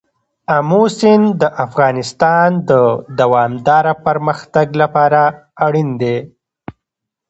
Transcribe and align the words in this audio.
آمو 0.55 0.81
سیند 0.97 1.27
د 1.41 1.43
افغانستان 1.65 2.49
د 2.69 2.71
دوامداره 3.19 3.93
پرمختګ 4.05 4.67
لپاره 4.81 5.21
اړین 5.65 5.89
دی. 6.01 6.17